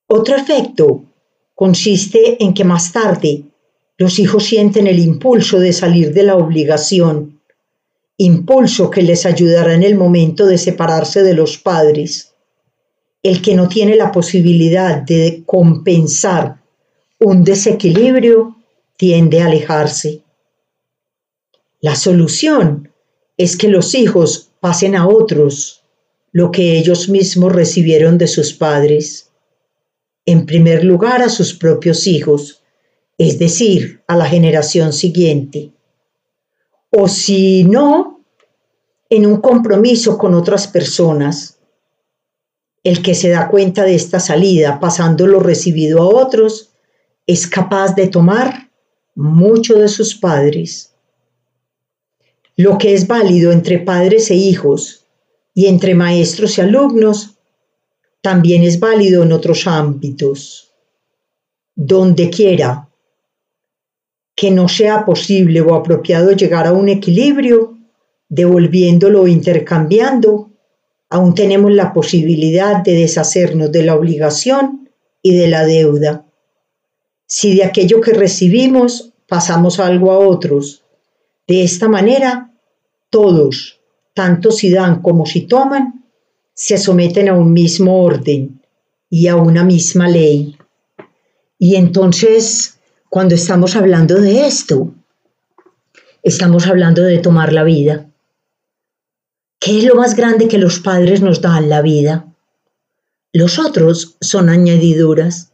Otro 0.06 0.36
efecto 0.36 1.06
consiste 1.56 2.38
en 2.44 2.54
que 2.54 2.64
más 2.64 2.92
tarde 2.92 3.46
los 3.98 4.20
hijos 4.20 4.44
sienten 4.44 4.86
el 4.86 5.00
impulso 5.00 5.60
de 5.60 5.74
salir 5.74 6.14
de 6.14 6.22
la 6.22 6.36
obligación, 6.36 7.42
impulso 8.18 8.92
que 8.92 9.02
les 9.02 9.26
ayudará 9.26 9.74
en 9.74 9.82
el 9.82 9.96
momento 9.96 10.46
de 10.46 10.60
separarse 10.60 11.24
de 11.24 11.34
los 11.34 11.58
padres. 11.58 12.36
El 13.24 13.42
que 13.42 13.56
no 13.56 13.68
tiene 13.68 13.96
la 13.96 14.12
posibilidad 14.12 15.02
de 15.02 15.42
compensar 15.48 16.62
un 17.18 17.44
desequilibrio 17.44 18.56
tiende 18.98 19.42
a 19.42 19.48
alejarse. 19.48 20.22
La 21.82 21.96
solución 21.96 22.93
es 23.38 23.58
que 23.58 23.68
los 23.68 23.96
hijos 23.96 24.52
pasen 24.60 24.96
a 24.96 25.08
otros 25.08 25.84
lo 26.32 26.52
que 26.52 26.78
ellos 26.78 27.10
mismos 27.10 27.52
recibieron 27.54 28.18
de 28.18 28.28
sus 28.28 28.54
padres. 28.54 29.30
En 30.26 30.46
primer 30.46 30.84
lugar 30.84 31.22
a 31.22 31.30
sus 31.30 31.54
propios 31.54 32.08
hijos, 32.08 32.64
es 33.18 33.38
decir, 33.38 34.02
a 34.08 34.16
la 34.16 34.26
generación 34.26 34.94
siguiente. 34.94 35.72
O 36.90 37.08
si 37.08 37.64
no, 37.64 38.22
en 39.10 39.26
un 39.26 39.42
compromiso 39.42 40.18
con 40.18 40.34
otras 40.34 40.68
personas. 40.68 41.60
El 42.84 43.02
que 43.02 43.16
se 43.16 43.30
da 43.30 43.48
cuenta 43.48 43.84
de 43.84 43.96
esta 43.96 44.20
salida 44.20 44.80
pasando 44.80 45.28
lo 45.28 45.40
recibido 45.40 46.02
a 46.02 46.08
otros 46.08 46.72
es 47.28 47.48
capaz 47.48 47.96
de 47.96 48.08
tomar 48.08 48.72
mucho 49.16 49.76
de 49.76 49.88
sus 49.88 50.16
padres 50.16 50.93
lo 52.56 52.78
que 52.78 52.94
es 52.94 53.08
válido 53.08 53.52
entre 53.52 53.80
padres 53.80 54.30
e 54.32 54.36
hijos 54.36 55.06
y 55.54 55.68
entre 55.68 55.96
maestros 55.96 56.58
y 56.58 56.62
alumnos, 56.62 57.38
también 58.22 58.64
es 58.64 58.80
válido 58.80 59.24
en 59.24 59.32
otros 59.32 59.68
ámbitos. 59.68 60.72
Donde 61.76 62.30
quiera 62.30 62.88
que 64.36 64.52
no 64.52 64.68
sea 64.68 65.06
posible 65.06 65.62
o 65.62 65.76
apropiado 65.76 66.32
llegar 66.32 66.68
a 66.68 66.74
un 66.74 66.90
equilibrio, 66.90 67.78
devolviéndolo 68.30 69.24
o 69.24 69.28
intercambiando, 69.28 70.52
aún 71.10 71.36
tenemos 71.36 71.72
la 71.72 71.94
posibilidad 71.94 72.84
de 72.84 72.94
deshacernos 72.94 73.72
de 73.72 73.84
la 73.84 73.96
obligación 73.96 74.90
y 75.22 75.36
de 75.36 75.48
la 75.48 75.66
deuda. 75.66 76.26
Si 77.28 77.56
de 77.56 77.64
aquello 77.64 78.02
que 78.02 78.14
recibimos 78.14 79.12
pasamos 79.28 79.80
algo 79.80 80.12
a 80.12 80.20
otros, 80.20 80.83
de 81.48 81.64
esta 81.64 81.88
manera 81.90 82.52
todos, 83.10 83.80
tanto 84.14 84.52
si 84.52 84.72
dan 84.72 85.02
como 85.02 85.26
si 85.26 85.42
toman, 85.42 86.06
se 86.54 86.78
someten 86.78 87.30
a 87.30 87.34
un 87.34 87.52
mismo 87.52 88.04
orden 88.04 88.62
y 89.10 89.28
a 89.28 89.36
una 89.36 89.64
misma 89.64 90.08
ley. 90.08 90.58
Y 91.60 91.76
entonces, 91.76 92.80
cuando 93.10 93.36
estamos 93.36 93.76
hablando 93.76 94.20
de 94.20 94.48
esto, 94.48 94.94
estamos 96.22 96.68
hablando 96.68 97.04
de 97.04 97.20
tomar 97.20 97.54
la 97.54 97.64
vida. 97.64 98.10
¿Qué 99.60 99.80
es 99.80 99.86
lo 99.86 99.96
más 99.96 100.16
grande 100.16 100.48
que 100.48 100.58
los 100.58 100.80
padres 100.80 101.22
nos 101.22 101.42
dan 101.42 101.70
la 101.70 101.82
vida? 101.82 102.26
Los 103.32 103.60
otros 103.60 104.18
son 104.22 104.50
añadiduras. 104.50 105.52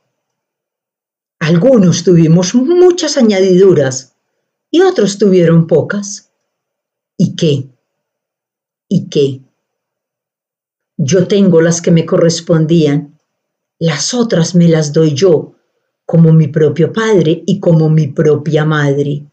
Algunos 1.39 2.03
tuvimos 2.03 2.55
muchas 2.55 3.17
añadiduras 3.17 4.15
y 4.71 4.81
otros 4.81 5.17
tuvieron 5.17 5.67
pocas. 5.67 6.31
¿Y 7.17 7.35
qué? 7.35 7.69
¿Y 8.87 9.09
qué? 9.09 9.41
Yo 10.97 11.27
tengo 11.27 11.61
las 11.61 11.81
que 11.81 11.91
me 11.91 12.05
correspondían, 12.05 13.19
las 13.79 14.13
otras 14.13 14.55
me 14.55 14.67
las 14.67 14.91
doy 14.91 15.13
yo, 15.13 15.55
como 16.05 16.33
mi 16.33 16.47
propio 16.47 16.91
padre 16.91 17.43
y 17.45 17.59
como 17.59 17.89
mi 17.89 18.07
propia 18.07 18.65
madre. 18.65 19.25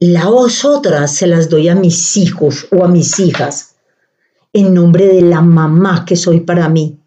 Las 0.00 0.64
otras 0.64 1.14
se 1.14 1.26
las 1.26 1.48
doy 1.48 1.68
a 1.68 1.74
mis 1.74 2.16
hijos 2.16 2.68
o 2.70 2.84
a 2.84 2.88
mis 2.88 3.18
hijas 3.18 3.76
en 4.52 4.74
nombre 4.74 5.06
de 5.06 5.22
la 5.22 5.40
mamá 5.40 6.04
que 6.04 6.16
soy 6.16 6.40
para 6.40 6.68
mí. 6.68 6.98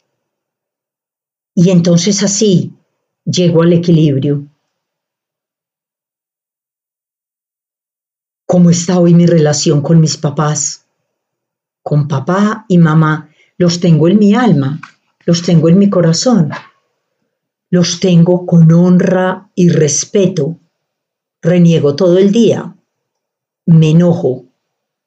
Y 1.55 1.69
entonces 1.69 2.23
así 2.23 2.73
llego 3.25 3.61
al 3.61 3.73
equilibrio. 3.73 4.50
¿Cómo 8.51 8.69
está 8.69 8.99
hoy 8.99 9.13
mi 9.13 9.25
relación 9.25 9.81
con 9.81 10.01
mis 10.01 10.17
papás? 10.17 10.85
Con 11.81 12.09
papá 12.09 12.65
y 12.67 12.79
mamá. 12.79 13.29
Los 13.57 13.79
tengo 13.79 14.09
en 14.09 14.19
mi 14.19 14.35
alma, 14.35 14.81
los 15.25 15.41
tengo 15.41 15.69
en 15.69 15.79
mi 15.79 15.89
corazón, 15.89 16.49
los 17.69 18.01
tengo 18.01 18.45
con 18.45 18.69
honra 18.73 19.49
y 19.55 19.69
respeto. 19.69 20.59
Reniego 21.41 21.95
todo 21.95 22.17
el 22.17 22.33
día. 22.33 22.75
Me 23.67 23.91
enojo, 23.91 24.47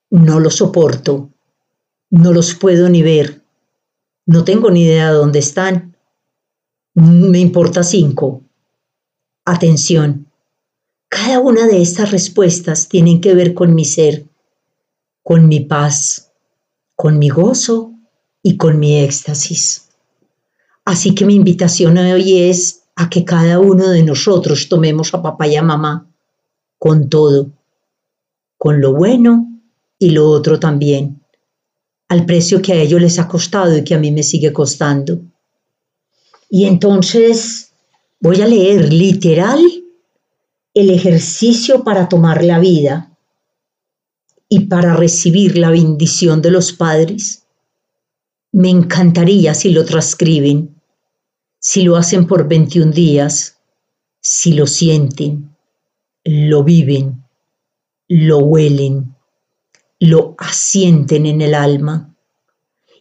no 0.09 0.40
lo 0.40 0.48
soporto, 0.48 1.28
no 2.09 2.33
los 2.33 2.54
puedo 2.54 2.88
ni 2.88 3.02
ver, 3.02 3.42
no 4.24 4.44
tengo 4.44 4.70
ni 4.70 4.85
idea 4.85 5.11
de 5.11 5.18
dónde 5.18 5.40
están, 5.40 5.98
me 6.94 7.40
importa 7.40 7.83
cinco. 7.83 8.40
Atención, 9.44 10.23
cada 11.14 11.38
una 11.38 11.68
de 11.68 11.81
estas 11.81 12.11
respuestas 12.11 12.88
tienen 12.88 13.20
que 13.20 13.37
ver 13.37 13.55
con 13.55 13.72
mi 13.72 13.85
ser, 13.85 14.27
con 15.22 15.46
mi 15.46 15.61
paz, 15.61 16.33
con 16.96 17.20
mi 17.20 17.29
gozo 17.29 17.92
y 18.42 18.57
con 18.57 18.81
mi 18.81 18.98
éxtasis. 18.98 19.90
Así 20.85 21.14
que 21.14 21.24
mi 21.24 21.37
invitación 21.37 21.98
hoy 21.98 22.40
es 22.40 22.83
a 22.96 23.09
que 23.09 23.24
cada 23.24 23.61
uno 23.61 23.90
de 23.90 24.03
nosotros 24.03 24.68
tomemos 24.68 25.14
a 25.14 25.22
papá 25.22 25.46
y 25.46 25.55
a 25.55 25.62
mamá 25.62 26.11
con 26.81 27.09
todo 27.09 27.53
con 28.59 28.81
lo 28.81 28.92
bueno 28.92 29.46
y 30.00 30.11
lo 30.11 30.29
otro 30.29 30.59
también, 30.59 31.22
al 32.09 32.27
precio 32.27 32.61
que 32.61 32.72
a 32.72 32.83
ellos 32.83 33.00
les 33.00 33.20
ha 33.20 33.29
costado 33.29 33.77
y 33.77 33.85
que 33.85 33.94
a 33.94 33.98
mí 33.98 34.11
me 34.11 34.24
sigue 34.24 34.53
costando. 34.53 35.20
Y 36.50 36.64
entonces 36.64 37.70
voy 38.18 38.40
a 38.40 38.48
leer 38.48 38.92
literal 38.92 39.83
el 40.74 40.90
ejercicio 40.90 41.84
para 41.84 42.08
tomar 42.08 42.44
la 42.44 42.58
vida 42.58 43.16
y 44.48 44.66
para 44.66 44.94
recibir 44.94 45.56
la 45.56 45.70
bendición 45.70 46.42
de 46.42 46.50
los 46.50 46.72
padres. 46.72 47.46
Me 48.52 48.70
encantaría 48.70 49.54
si 49.54 49.70
lo 49.70 49.84
transcriben, 49.84 50.80
si 51.58 51.82
lo 51.82 51.96
hacen 51.96 52.26
por 52.26 52.46
21 52.46 52.92
días, 52.92 53.58
si 54.20 54.52
lo 54.52 54.66
sienten, 54.66 55.56
lo 56.24 56.62
viven 56.62 57.24
lo 58.08 58.38
huelen, 58.38 59.16
lo 59.98 60.34
asienten 60.38 61.26
en 61.26 61.40
el 61.40 61.54
alma 61.54 62.14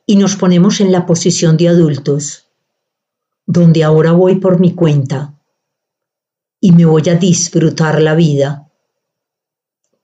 y 0.05 0.15
nos 0.15 0.35
ponemos 0.35 0.79
en 0.79 0.91
la 0.91 1.05
posición 1.05 1.57
de 1.57 1.69
adultos, 1.69 2.47
donde 3.45 3.83
ahora 3.83 4.13
voy 4.13 4.35
por 4.35 4.59
mi 4.59 4.73
cuenta 4.73 5.37
y 6.63 6.71
me 6.71 6.85
voy 6.85 7.09
a 7.09 7.15
disfrutar 7.15 8.01
la 8.01 8.15
vida. 8.15 8.71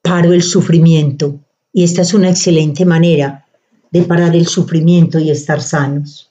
Paro 0.01 0.33
el 0.33 0.43
sufrimiento 0.43 1.39
y 1.71 1.85
esta 1.85 2.01
es 2.01 2.13
una 2.13 2.29
excelente 2.29 2.83
manera 2.85 3.45
de 3.91 4.03
parar 4.03 4.35
el 4.35 4.45
sufrimiento 4.45 5.19
y 5.19 5.29
estar 5.29 5.61
sanos. 5.61 6.29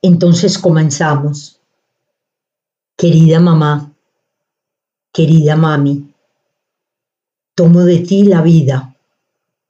Entonces 0.00 0.56
comenzamos. 0.56 1.60
Querida 2.96 3.40
mamá, 3.40 3.92
querida 5.12 5.54
mami, 5.54 6.14
Tomo 7.54 7.84
de 7.84 7.98
ti 7.98 8.22
la 8.22 8.40
vida, 8.40 8.96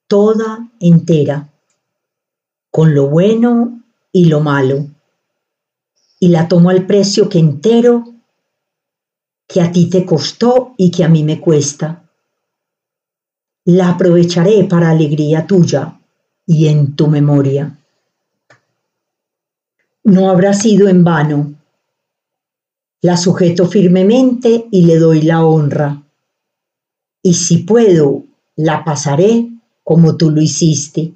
toda 0.06 0.70
entera, 0.78 1.52
con 2.70 2.94
lo 2.94 3.08
bueno 3.08 3.82
y 4.12 4.26
lo 4.26 4.40
malo, 4.40 4.86
y 6.20 6.28
la 6.28 6.46
tomo 6.46 6.70
al 6.70 6.86
precio 6.86 7.28
que 7.28 7.40
entero, 7.40 8.15
que 9.46 9.60
a 9.60 9.70
ti 9.70 9.88
te 9.88 10.04
costó 10.04 10.74
y 10.76 10.90
que 10.90 11.04
a 11.04 11.08
mí 11.08 11.22
me 11.22 11.40
cuesta. 11.40 12.02
La 13.64 13.90
aprovecharé 13.90 14.64
para 14.64 14.90
alegría 14.90 15.46
tuya 15.46 16.00
y 16.46 16.68
en 16.68 16.94
tu 16.96 17.08
memoria. 17.08 17.78
No 20.04 20.30
habrá 20.30 20.54
sido 20.54 20.88
en 20.88 21.02
vano. 21.04 21.54
La 23.02 23.16
sujeto 23.16 23.66
firmemente 23.66 24.66
y 24.70 24.82
le 24.86 24.98
doy 24.98 25.22
la 25.22 25.44
honra 25.44 26.02
y 27.26 27.34
si 27.34 27.58
puedo, 27.58 28.22
la 28.54 28.84
pasaré 28.84 29.50
como 29.82 30.16
tú 30.16 30.30
lo 30.30 30.40
hiciste. 30.40 31.12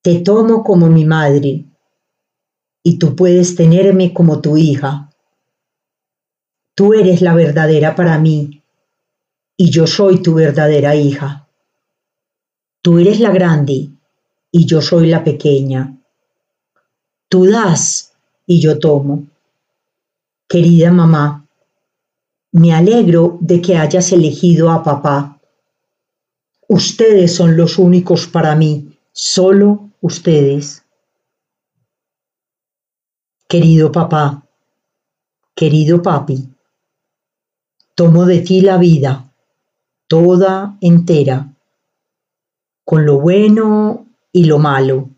Te 0.00 0.20
tomo 0.20 0.62
como 0.62 0.88
mi 0.88 1.04
madre 1.04 1.64
y 2.84 2.96
tú 3.00 3.16
puedes 3.16 3.56
tenerme 3.56 4.14
como 4.14 4.40
tu 4.40 4.56
hija. 4.56 5.10
Tú 6.74 6.92
eres 6.92 7.22
la 7.22 7.34
verdadera 7.34 7.94
para 7.94 8.18
mí 8.18 8.62
y 9.56 9.70
yo 9.70 9.86
soy 9.86 10.22
tu 10.22 10.34
verdadera 10.34 10.96
hija. 10.96 11.48
Tú 12.82 12.98
eres 12.98 13.20
la 13.20 13.30
grande 13.30 13.90
y 14.50 14.66
yo 14.66 14.80
soy 14.82 15.08
la 15.08 15.22
pequeña. 15.22 15.96
Tú 17.28 17.46
das 17.46 18.12
y 18.46 18.60
yo 18.60 18.78
tomo. 18.78 19.26
Querida 20.48 20.90
mamá, 20.90 21.46
me 22.52 22.72
alegro 22.72 23.38
de 23.40 23.60
que 23.60 23.76
hayas 23.76 24.12
elegido 24.12 24.70
a 24.70 24.82
papá. 24.82 25.40
Ustedes 26.68 27.34
son 27.34 27.56
los 27.56 27.78
únicos 27.78 28.26
para 28.26 28.54
mí, 28.54 28.96
solo 29.12 29.90
ustedes. 30.00 30.84
Querido 33.48 33.92
papá, 33.92 34.46
querido 35.54 36.02
papi, 36.02 36.53
tomo 37.94 38.26
de 38.26 38.40
ti 38.40 38.60
la 38.60 38.78
vida, 38.78 39.32
toda 40.06 40.76
entera, 40.80 41.54
con 42.84 43.06
lo 43.06 43.20
bueno 43.20 44.06
y 44.32 44.44
lo 44.44 44.58
malo, 44.58 45.10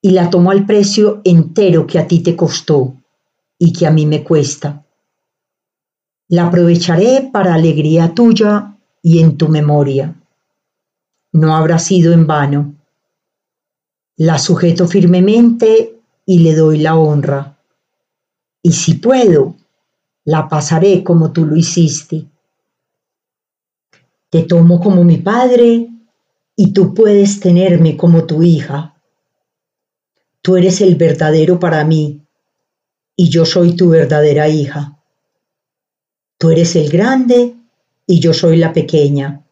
y 0.00 0.10
la 0.10 0.30
tomo 0.30 0.50
al 0.50 0.66
precio 0.66 1.20
entero 1.24 1.86
que 1.86 1.98
a 1.98 2.06
ti 2.06 2.20
te 2.20 2.34
costó 2.36 2.94
y 3.58 3.72
que 3.72 3.86
a 3.86 3.90
mí 3.90 4.06
me 4.06 4.24
cuesta 4.24 4.82
la 6.32 6.46
aprovecharé 6.46 7.28
para 7.30 7.52
alegría 7.52 8.14
tuya 8.14 8.78
y 9.02 9.18
en 9.18 9.36
tu 9.36 9.48
memoria. 9.48 10.14
No 11.32 11.54
habrá 11.54 11.78
sido 11.78 12.14
en 12.14 12.26
vano. 12.26 12.74
La 14.16 14.38
sujeto 14.38 14.88
firmemente 14.88 16.00
y 16.24 16.38
le 16.38 16.54
doy 16.54 16.78
la 16.78 16.96
honra. 16.96 17.58
Y 18.62 18.72
si 18.72 18.94
puedo, 18.94 19.56
la 20.24 20.48
pasaré 20.48 21.02
como 21.02 21.32
tú 21.32 21.44
lo 21.44 21.56
hiciste. 21.56 22.26
Te 24.30 24.42
tomo 24.42 24.80
como 24.80 25.04
mi 25.04 25.18
padre 25.18 25.88
y 26.56 26.72
tú 26.72 26.94
puedes 26.94 27.40
tenerme 27.40 27.96
como 27.96 28.24
tu 28.24 28.42
hija. 28.42 28.96
Tú 30.40 30.56
eres 30.56 30.80
el 30.80 30.96
verdadero 30.96 31.58
para 31.58 31.84
mí 31.84 32.22
y 33.16 33.28
yo 33.28 33.44
soy 33.44 33.76
tu 33.76 33.90
verdadera 33.90 34.48
hija. 34.48 34.98
Tú 36.38 36.50
eres 36.50 36.74
el 36.76 36.90
grande 36.90 37.54
y 38.06 38.20
yo 38.20 38.32
soy 38.32 38.56
la 38.56 38.72
pequeña. 38.72 39.44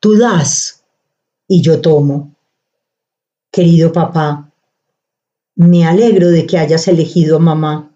Tú 0.00 0.16
das 0.16 0.84
y 1.48 1.62
yo 1.62 1.80
tomo. 1.80 2.36
Querido 3.50 3.92
papá, 3.92 4.52
me 5.56 5.86
alegro 5.86 6.28
de 6.28 6.46
que 6.46 6.58
hayas 6.58 6.86
elegido 6.88 7.36
a 7.36 7.40
mamá. 7.40 7.95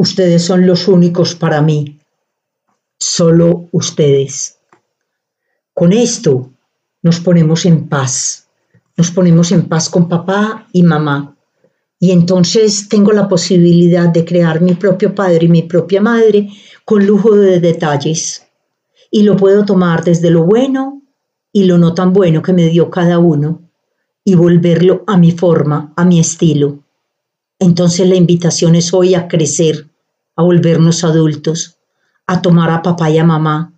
Ustedes 0.00 0.42
son 0.42 0.66
los 0.66 0.88
únicos 0.88 1.34
para 1.34 1.60
mí. 1.60 1.98
Solo 2.98 3.68
ustedes. 3.70 4.56
Con 5.74 5.92
esto 5.92 6.48
nos 7.02 7.20
ponemos 7.20 7.66
en 7.66 7.86
paz. 7.86 8.48
Nos 8.96 9.10
ponemos 9.10 9.52
en 9.52 9.68
paz 9.68 9.90
con 9.90 10.08
papá 10.08 10.66
y 10.72 10.84
mamá. 10.84 11.36
Y 11.98 12.12
entonces 12.12 12.88
tengo 12.88 13.12
la 13.12 13.28
posibilidad 13.28 14.08
de 14.08 14.24
crear 14.24 14.62
mi 14.62 14.72
propio 14.72 15.14
padre 15.14 15.44
y 15.44 15.48
mi 15.48 15.64
propia 15.64 16.00
madre 16.00 16.48
con 16.86 17.06
lujo 17.06 17.36
de 17.36 17.60
detalles. 17.60 18.46
Y 19.10 19.24
lo 19.24 19.36
puedo 19.36 19.66
tomar 19.66 20.02
desde 20.02 20.30
lo 20.30 20.44
bueno 20.44 21.02
y 21.52 21.64
lo 21.64 21.76
no 21.76 21.92
tan 21.92 22.14
bueno 22.14 22.40
que 22.40 22.54
me 22.54 22.70
dio 22.70 22.88
cada 22.88 23.18
uno 23.18 23.68
y 24.24 24.34
volverlo 24.34 25.04
a 25.06 25.18
mi 25.18 25.32
forma, 25.32 25.92
a 25.94 26.06
mi 26.06 26.20
estilo. 26.20 26.78
Entonces 27.58 28.08
la 28.08 28.16
invitación 28.16 28.74
es 28.76 28.94
hoy 28.94 29.14
a 29.14 29.28
crecer, 29.28 29.89
a 30.40 30.42
volvernos 30.42 31.04
adultos, 31.04 31.76
a 32.26 32.40
tomar 32.40 32.70
a 32.70 32.80
papá 32.80 33.10
y 33.10 33.18
a 33.18 33.24
mamá, 33.24 33.74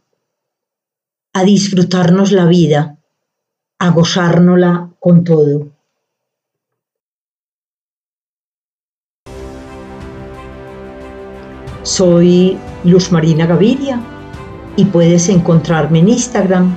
a 1.32 1.42
disfrutarnos 1.42 2.30
la 2.30 2.46
vida, 2.46 2.98
a 3.80 3.90
gozárnosla 3.90 4.90
con 5.00 5.24
todo. 5.24 5.72
Soy 11.82 12.56
Luz 12.84 13.10
Marina 13.10 13.46
Gaviria 13.46 14.00
y 14.76 14.84
puedes 14.84 15.28
encontrarme 15.28 15.98
en 15.98 16.10
Instagram 16.10 16.76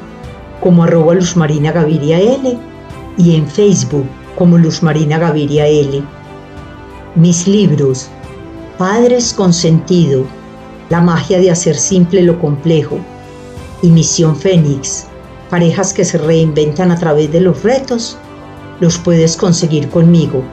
como 0.62 0.84
arroba 0.84 1.14
Luz 1.14 1.38
Marina 1.38 1.72
Gaviria 1.72 2.20
L 2.20 2.58
y 3.20 3.36
en 3.36 3.48
Facebook 3.48 4.08
como 4.36 4.58
Luz 4.58 4.82
Marina 4.82 5.20
Gaviria 5.20 5.68
L. 5.68 6.04
Mis 7.14 7.48
libros, 7.48 8.10
Padres 8.78 9.34
con 9.34 9.54
Sentido, 9.54 10.26
La 10.90 11.00
magia 11.00 11.40
de 11.40 11.50
hacer 11.50 11.78
simple 11.78 12.22
lo 12.22 12.38
complejo 12.40 13.00
y 13.82 13.90
Misión 13.90 14.36
Fénix, 14.36 15.06
parejas 15.50 15.94
que 15.94 16.04
se 16.04 16.18
reinventan 16.18 16.92
a 16.92 17.00
través 17.00 17.32
de 17.32 17.40
los 17.40 17.64
retos, 17.64 18.18
los 18.82 18.98
puedes 18.98 19.38
conseguir 19.38 19.88
conmigo. 19.90 20.44